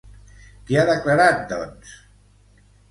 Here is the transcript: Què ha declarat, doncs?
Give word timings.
Què 0.71 0.79
ha 0.83 0.87
declarat, 0.91 1.47
doncs? 1.53 1.95